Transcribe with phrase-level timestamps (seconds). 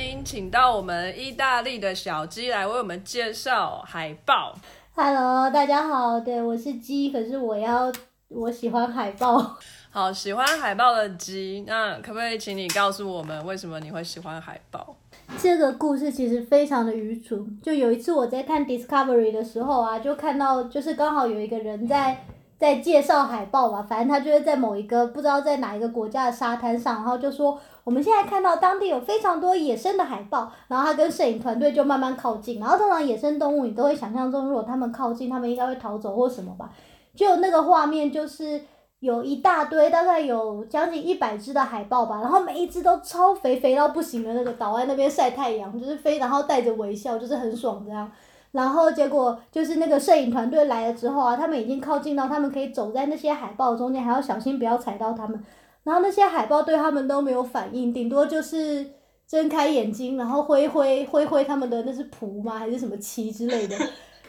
[0.00, 4.54] 迎请到我们意大利的小鸡来为我们介绍海豹。
[4.94, 7.92] Hello，大家好，对我是鸡，可是我要
[8.28, 9.56] 我喜欢海豹。
[9.90, 14.94] 好，喜欢海豹的鸡，那可不可以请你告诉我们为什么你会喜欢海豹？
[15.38, 17.60] 这个故事其实非常的愚蠢。
[17.62, 22.24] 就有一次我在看 Discovery 的时候啊，就看到就是刚好有一个人在
[22.58, 36.70] 在介绍海豹吧，反正他就是在某一个不知道在哪一个国家的沙滩上，然后就说我们现在看到当地有非常多野生的海豹，然后他跟摄影团队就慢慢靠近，然后通常野生动物你都会想象中，如果他们靠近，他们应该会逃走或什么吧，
[37.14, 38.60] 就那个画面就是。
[39.02, 48.08] 有一大堆，大概有将近一百只的海豹吧，然后每一只都超肥，肥到不行的那个，倒在那边晒太阳，就是飞，然后带着微笑，就是很爽这样。
[48.52, 55.44] 然后结果就是那个摄影团队来了之后啊，他们已经靠近到，他们可以走在那些海豹中间，还要小心不要踩到它们。
[55.84, 58.86] 然后那些海豹对他们都没有反应，顶多就是
[59.26, 62.58] 睁开眼睛，然后挥挥挥挥他们的那是蹼吗？
[62.58, 63.76] 还是什么旗之类的？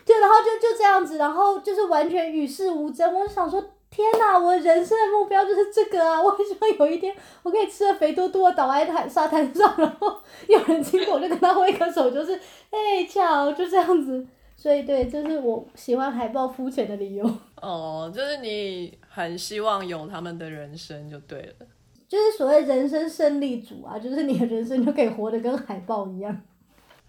[0.06, 3.14] 就然后就就这样子，然后就是完全与世无争。
[3.14, 3.64] 我就想说。
[3.96, 6.18] 天呐，我人生的目标就是这个啊！
[6.20, 10.18] 我很希望有一天我可以吃的肥嘟嘟的倒在海沙滩上，然后
[10.48, 12.34] 有人经过我就跟他挥个手，就是
[12.72, 14.26] 哎巧，就这样子。
[14.64, 17.38] 所以对，这是我喜欢海豹肤浅的理由。
[17.62, 21.68] 哦，就是你很希望有他们的人生就对了，
[22.08, 26.42] 就是所谓人生胜利组啊，就是你的人生就可以活得跟海豹一样。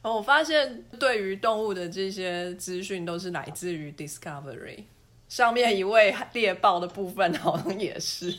[0.03, 4.83] 哦，我发现对于动物的这些资讯都是来自于 Discovery。
[5.29, 8.37] 上面一位猎豹的部分好像也是。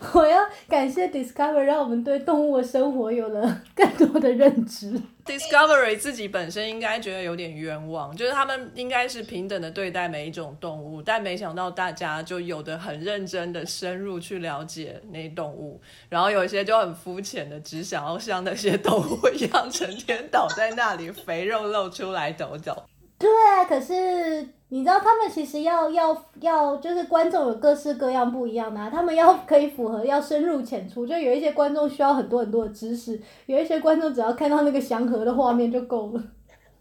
[0.14, 5.00] 我要感谢 Discovery，让我们对动物的生活有了更多的认知。
[5.26, 22.84] Discovery 自己本身应该觉得有点冤枉，就是他们应该是平等的对待每一种动物，但没想到大家就有的很认真的深入去了解那些动物，然后有一些就很肤浅的，只想要像那些动物一样，成天倒在那里，肥肉露出来抖抖。
[23.18, 36.22] 对啊，可是你知道他们其实要要要，就是观众有各式各样不一样的、啊，他们要可以符合要深入浅出，就有一些观众需要很多很多的知识，有一些观众只要看到那个祥和的画面就够了。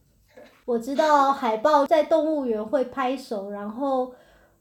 [0.65, 4.13] 我知道海豹在动物园会拍手，然后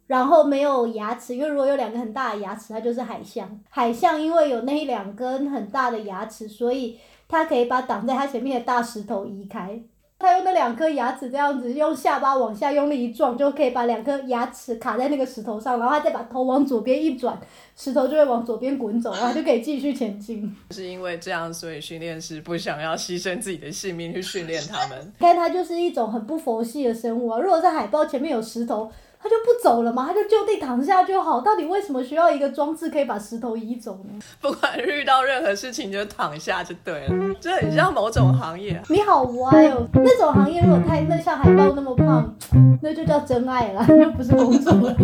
[0.07, 3.61] 然后没有牙齿，因为如果有两个很大的牙齿，它就是海象。
[3.69, 9.83] 海象因为有那一两根很大的牙齿，所以它可以把挡在它前面的大石头移开。
[10.19, 17.39] 他用那两颗牙齿这样子，用下巴往下用力一撞，就可以把两颗牙齿卡在那个石头上，然后他再把头往左边一转，
[17.77, 20.57] 石头就会往左边滚走，然后就可以继续前进。
[20.71, 25.13] 是因为这样，所以训练师不想要牺牲自己的性命去训练他们。
[25.21, 27.39] 看它就是一种很不佛系的生物啊！
[27.39, 28.91] 如果在海豹前面有石头，
[29.23, 31.41] 它就不走了嘛，他就就地躺下就好。
[31.41, 34.21] 到底为什么需要一个装置可以把石头移走呢？
[34.41, 38.83] 不管遇到任何事情就躺下就对了，这很像某种行业、啊。
[38.89, 39.87] 你好歪哦！
[39.95, 42.37] 那种行业如果太那像海豹那么胖，
[42.83, 44.95] 那就叫真爱了， 那不是工作了。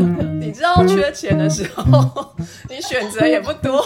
[0.41, 2.35] 你知道缺钱的时候，
[2.69, 3.83] 你选择也不多。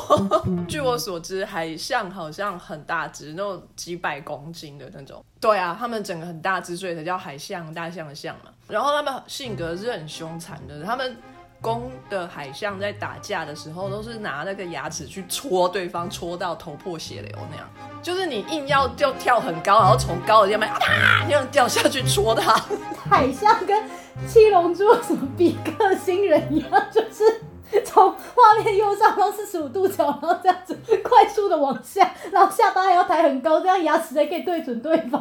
[0.69, 5.25] 据我所知，海象好像很大只，那种几百公斤的那种。
[5.41, 8.51] 对啊，他们整个很大只，所以才叫海象，大象的象嘛。
[8.69, 11.17] 然后他们性格是很凶残的，他们
[11.61, 17.69] 公的海象在打架的时候，都是拿那个牙齿去戳对方，戳到头破血流那样。
[18.03, 20.79] 就是你硬要就跳很高，然后从高的地方啊
[21.27, 22.55] 那样掉下去戳他。
[23.11, 23.85] 海象跟
[24.27, 27.43] 七龙珠什么比克星人一样，就是。
[27.85, 35.21] 从画面右上方四十五度角，然后这样子快速的往下，然后下巴还要抬很高，这样牙齿才可以对准对方。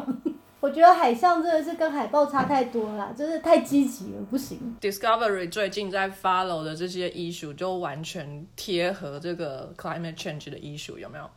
[0.66, 4.76] 我觉得海象真的是跟海豹差太多了，就是太积极了，不行。
[4.80, 11.30] Discovery 最近在 follow 的这些艺术就完全贴合这个 climate change 的艺术有没有？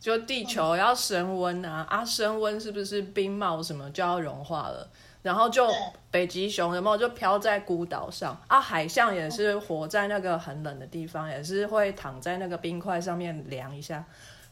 [0.00, 4.90] 就地球要升温啊，啊升温是不是冰帽什么就要融化了？
[5.22, 5.68] 然后就
[6.10, 8.60] 北极熊有没有就飘在孤岛上啊？
[8.60, 14.04] 海象也是活在那个很冷的地方，也是会躺在那个冰块上面凉一下。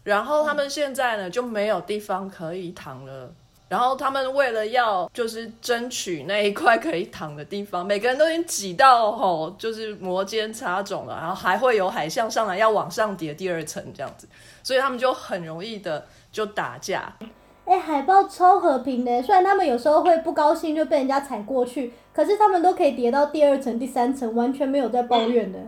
[0.04, 3.34] 然后他们现在呢就没有地方可以躺了。
[3.72, 11.16] 然后他们为了要就是争取那一块可以躺的地方，每个人都已经挤到吼，就是摩肩擦踵了。
[11.18, 14.28] 然后还会有海象上来要往上叠第二层这样子，
[14.62, 17.16] 所以他们就很容易的就打架。
[17.64, 25.58] 哎、海豹超和平的，虽然他们有时候会不高兴就被人家踩过去，可是他们都可以叠到第二层、第三层，完全没有在抱怨的。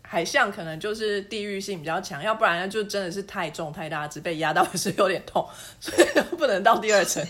[0.00, 5.46] 海象可能就是地域性比较强，要不然就真的是太重太大只，被压到也 是有点痛，
[5.80, 7.24] 所以不能到第二层。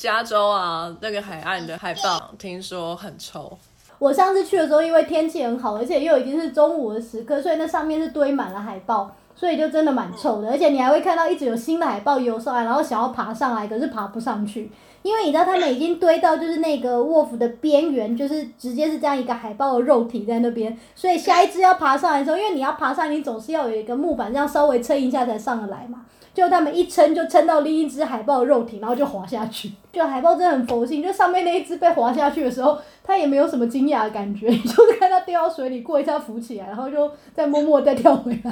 [0.00, 3.58] 加州啊，那个海岸的海豹 听说很臭。
[3.98, 9.14] 我上次去的时候，因为天气很好，而且又已经是中午的时刻，所以那上面是堆满了海豹。
[9.36, 14.70] 所以就真的蛮臭的，而且你还会看到一直有新的海豹游上来，然后想要爬上来，可是爬不上去，
[15.02, 26.02] 因为你知道他们已经堆到就是那个卧服的边缘，就是直接是这样一个海豹的肉体在那边，所以下一只要爬上来的时候，因为你要爬上，你总是要有一个木板这样稍微撑一下才上得来嘛。
[26.32, 29.72] 就他们一撑就撑到另一只海豹的肉体，然后就滑下去。
[29.92, 38.50] 就海豹真的很佛性，就上面那一只被滑下去的时候，它也没有什么惊讶的感觉，就是看它掉到水里，过一下浮起来，然后就再默默再跳回来。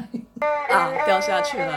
[0.77, 1.77] 啊，掉下去了啦！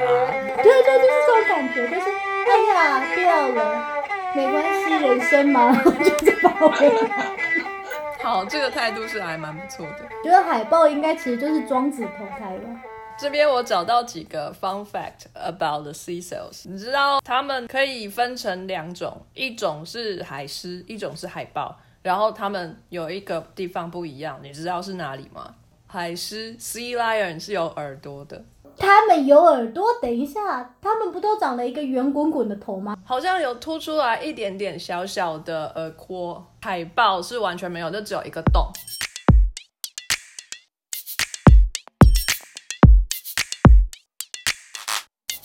[0.57, 2.09] 对对，就是这种感觉，就是
[2.50, 4.00] 哎呀掉了，
[4.35, 7.35] 没关系，人生嘛， 就是跑回来。
[8.23, 10.07] 好，这个态度是还蛮不错的。
[10.23, 12.81] 觉得海豹应该其实就是庄子投胎吧。
[13.19, 16.63] 这边我找到几个 fun fact about the sea cells。
[16.63, 21.77] 你知道它们可以分成两种，一种是海狮，一种是海豹。
[22.01, 25.53] 然后它们有一个地方不一样，你知道是哪里吗？
[25.85, 28.43] 海狮 sea lion 是有耳朵的，
[28.81, 29.85] 它们有耳朵。
[30.01, 32.97] 等一下，它们不都长了一个圆滚滚的头吗？
[33.05, 36.43] 好像有凸出来一点点小小的耳廓。
[36.61, 38.67] 海豹是完全没有，就只有一个洞。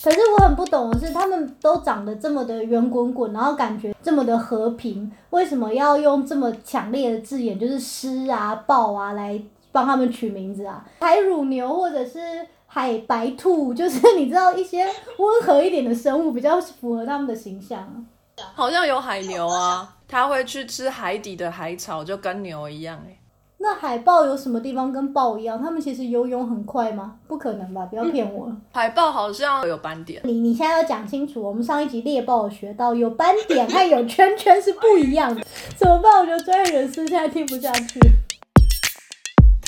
[0.02, 9.38] 可是我很不懂的是，他们都长得这么的圆滚滚，然后感觉这么的和平，为什么要用这么强烈的字眼，就是狮啊、豹啊来
[9.72, 10.86] 帮他们取名字啊？
[11.00, 12.46] 海乳牛或者是
[12.76, 14.84] 海白兔，就是你知道一些
[15.16, 18.06] 温和一点的生物，比较符合他们的形象。
[18.54, 23.18] 好像有海牛啊，它会去吃海底的海草，就跟牛一样哎。
[23.56, 25.58] 那海豹有什么地方跟豹一样？
[25.58, 27.14] 他们其实游泳很快吗？
[27.26, 27.86] 不可能吧！
[27.86, 28.54] 不要骗我。
[28.72, 30.20] 海豹好像有斑点。
[30.24, 35.40] 你你现在要讲清楚，我们上一集猎豹学到有斑点和有圈圈是不一样的。
[35.74, 36.20] 怎么办？
[36.20, 37.98] 我觉得专业人士现在听不下去。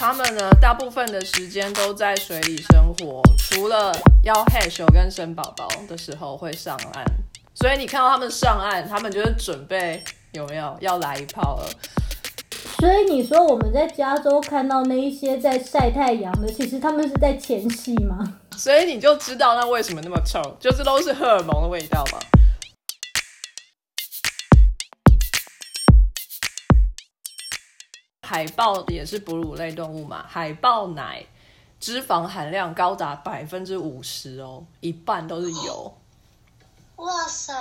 [0.00, 3.92] 他们呢，大部分的时间都在水里生活，除了
[4.22, 7.04] 要 hatch 跟生宝宝的时候会上岸。
[7.52, 11.68] 所以你看到他们上岸，他们就是准备有没有要来一炮了。
[12.78, 18.34] 所以你说我们在加州看到那一些在晒太阳的，其实他们是在前戏吗？
[18.56, 22.20] 所以你就知道那为什么那么臭，就是都是荷尔蒙的味道吧。
[28.28, 31.24] 海豹也是哺乳类动物嘛，海豹奶
[31.80, 35.94] 脂肪含量高达百分之五十哦，一半都是油。
[36.96, 37.54] 哇塞！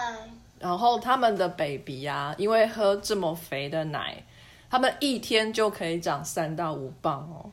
[0.60, 4.22] 然后他们的 baby 啊，因为喝这么肥的奶。
[4.70, 7.50] 他们一天就可以长三到五磅哦，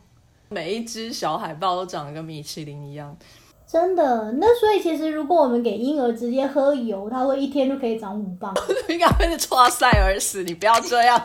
[0.48, 3.16] 每一只小海豹都长得跟米其林一样，
[3.64, 4.32] 真的。
[4.32, 8.52] 那所以其实如果我们给婴儿直接喝油，它会一天就可以长五磅。
[8.90, 11.24] 应该会是抓塞而死，你不要这样。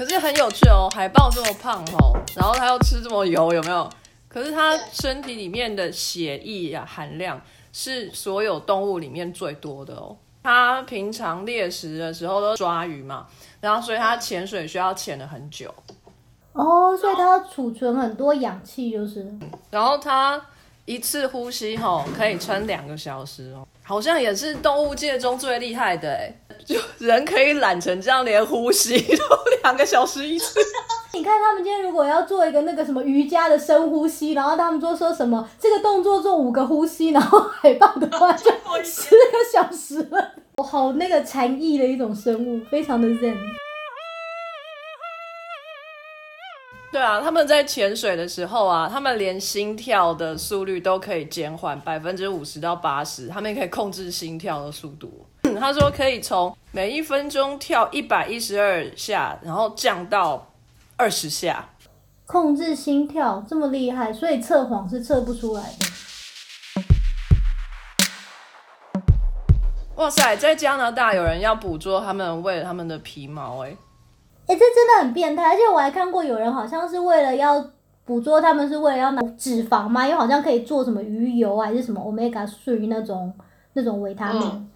[0.00, 3.86] 可是很有趣哦，海豹这么胖哦，然后它又吃这么油，有没有？
[4.28, 7.38] 可是它身体里面的血液呀含量
[7.70, 10.16] 是所有动物里面最多的哦。
[10.42, 13.26] 它平常猎食的时候都抓鱼嘛，
[13.60, 15.70] 然后所以它潜水需要潜了很久。
[16.54, 19.30] 哦，所以它要储存很多氧气，就是。
[19.68, 20.42] 然后他
[20.90, 26.34] 一次呼吸吼可以撑两个小时哦，好像也是动物界中最厉害的哎，
[26.66, 29.24] 就人可以懒成这样，连呼吸都
[29.62, 30.58] 两个小时一次。
[31.14, 38.50] 你看他们今天如果要做一个那个什么瑜伽的深呼吸，然后他们说说什么这个动作做五个呼吸，然后海豹的话就
[38.82, 40.32] 十个小时了。
[40.56, 43.36] 我好那个禅意的一种生物，非常的 zen。
[46.92, 55.26] 对啊，他们在潜水的时候啊，他们连心跳的速率都可以减缓百分之五十到八十，他们可以控制心跳的速度。
[55.58, 60.46] 他说可以从每一分钟跳一百一十二下，然后降到。
[60.96, 61.66] 二十下，
[62.26, 65.86] 控制心跳这么厉害，所以测谎是测不出来的。
[69.94, 73.74] 哇塞，在加拿大有人要捕捉他们为了他们的皮毛，哎，
[74.50, 75.44] 哎，这真的很变态。
[75.44, 77.64] 而且我还看过有人好像是为了要
[78.04, 83.32] 捕捉他们，是为了要拿脂肪嘛，因为好像可以做什么鱼油还是什么 omega three 那种
[83.74, 84.68] 那种维他命。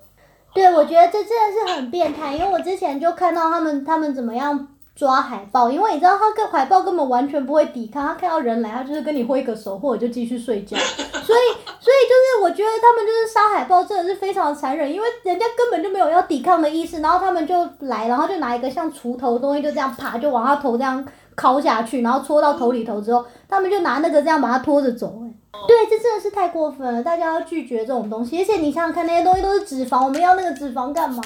[0.54, 4.68] 对，我觉得这真的是很变态，因为我之前就看到他们他们怎么样。
[4.94, 10.76] 抓海豹，因为你知道，它跟海豹根本完全不会抵抗，它看到人来，它就是跟你挥个手，或者就继续睡觉。
[10.76, 11.46] 所以，
[11.80, 21.04] 所以就是我觉得他们就是杀海豹，真的是非常残忍，因为人家根本就没有要抵抗的意思，然后他们就来，然后就拿一个像锄头的东西，就这样啪就往他头这样
[21.36, 25.22] 敲下去，然后戳到头里头之后，他们就拿那个这样把它拖着走。
[25.24, 25.34] 哎，
[25.66, 28.38] 对，这真的是太过分了，大家要拒绝这种东西。
[28.38, 31.20] 而且你想想看，那些东西都是脂肪，我们要那个脂肪干嘛？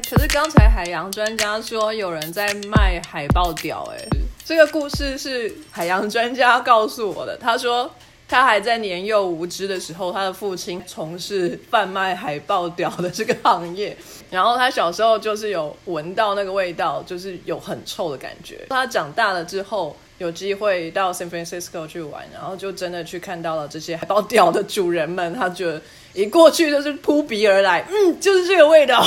[0.00, 3.98] 可是刚才海洋专家说有人在卖海豹屌，哎，
[4.44, 7.36] 这个故事是海洋专家告诉我的。
[7.36, 7.90] 他说
[8.28, 13.96] 他还在年幼无知的时候，他的父亲从事贩卖海豹屌的这个行业，
[14.30, 18.66] 然后他小时候就是有闻到那个味道，就是有很臭的感觉。
[18.68, 19.96] 他长大了之后。
[20.18, 25.80] 有机会到 San Francisco 去玩，然后就真的去看到了这些海豹屌的主人们，他觉得
[26.14, 29.04] 一过去就是扑鼻而来，嗯，就是这个味道，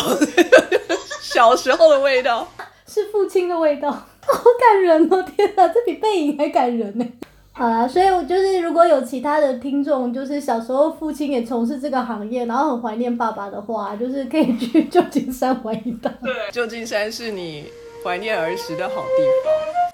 [1.22, 2.48] 小时候的味道，
[2.88, 3.90] 是父亲的味道，
[4.22, 5.24] 好感人哦！
[5.36, 7.06] 天哪，这比背影还感人呢。
[7.52, 16.14] 好啦，所以我就是如果有其他的听众，就是小时候父亲也从事这个行业，然后很怀念爸爸的话，就是可以去旧金山玩一趟。
[16.24, 17.66] 对，旧金山是你
[18.04, 19.89] 怀念儿时的好地方。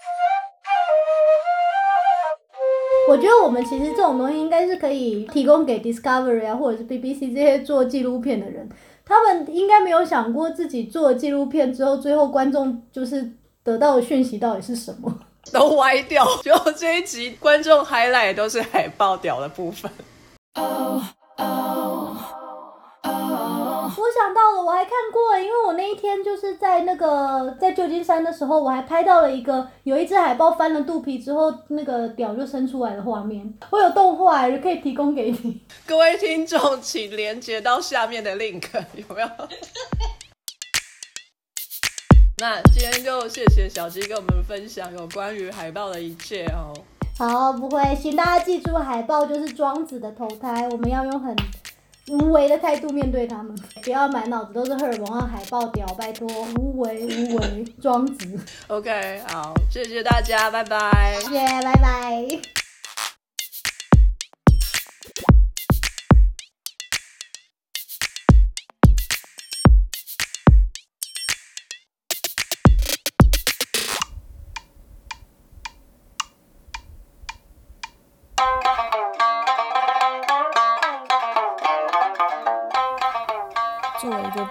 [3.08, 8.68] 我觉得我们其实这种东西应该是可以提供给 Discovery 啊，或者是 BBC 这些做纪录片的人，
[9.06, 13.32] 他们应该没有想过自己做纪录片之后，最后观众就是
[13.64, 15.20] 得到的讯息到底是什么，
[15.54, 16.26] 都歪掉。
[16.42, 19.92] 就这一集观众 highlight 都是海报屌的部分。
[23.86, 33.54] 我想到了，我还看过，因为我那一天就是在那个在旧金山的时候，我还拍到了一个有一只海豹翻了肚皮之后，那个屌就伸出来的画面。
[33.70, 35.62] 我有动画，可以提供给你。
[35.86, 38.64] 各位听众，请连接到下面的 link，
[38.96, 39.28] 有没有？
[42.38, 46.74] 那今天就谢谢小鸡跟我们分享有关于海豹的一切哦。
[47.18, 51.34] 好，不会，请大家记住，海豹就是庄子的投胎，我们要用很。
[52.12, 58.40] 无为的态度面对他们，不要满脑子都是荷尔蒙和海豹屌，拜托，无为无为，庄子。
[58.68, 61.18] OK，好，谢谢大家，拜拜。
[61.22, 62.65] 谢谢，拜拜。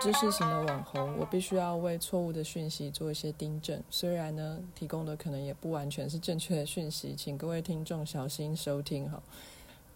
[0.04, 3.82] 知识型的网红，我必须要为错误的讯息做一些订正。
[3.88, 9.22] 虽然呢，提供的可能也不完全是正确的讯息，请各位听众小心收听哈。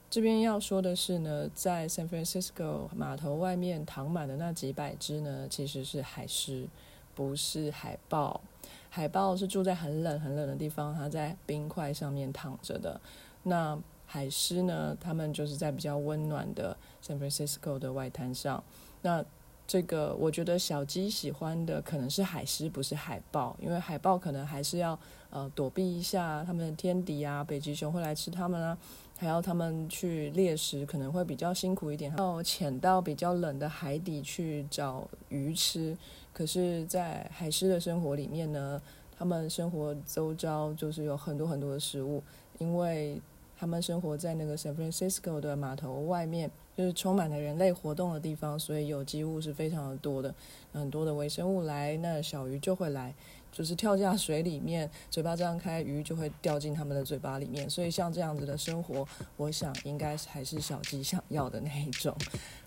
[0.08, 6.66] 这边要说的是呢，在 San Francisco 码头外面躺满的那几百只呢，其实是海狮，
[7.14, 8.40] 不是海豹。
[8.88, 12.98] 海豹是住在很冷很冷的地方，它在冰块上面躺着的。
[13.42, 16.74] 那海狮呢，它们就是在比较温暖的
[17.04, 18.64] San Francisco 的外滩上。
[19.02, 19.22] 那
[19.68, 24.98] 这个我觉得小鸡喜欢的可能是海狮，不是海豹，因为海豹可能还是要
[25.28, 28.78] 呃躲避一下它们的天敌啊，北极熊会来吃它们啊，
[29.18, 35.94] 还要它们去猎食，可能会比较辛苦一点，要潜到比较冷的海底去找鱼吃。
[36.32, 38.80] 可是，在海狮的生活里面呢，
[39.14, 42.22] 他们生活周遭就是有很多很多的食物，
[42.56, 43.20] 因为
[43.54, 46.50] 他们生活在那个 San Francisco 的码头外面。
[46.78, 50.32] 就是充满了人类活动的地方，所以有机物是非常的多的，
[50.72, 53.12] 很多的微生物来，那小鱼就会来，
[53.50, 57.68] 就是跳下水里面，嘴巴张开，鱼就会掉进他们的嘴巴里面。
[57.68, 59.04] 所以像这样子的生活，
[59.36, 62.16] 我想应该还是小鸡想要的那一种。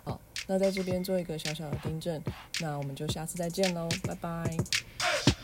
[0.04, 2.22] 好，那在这边做一个小小的订正，
[2.60, 5.41] 那我们就下次再见喽，拜拜。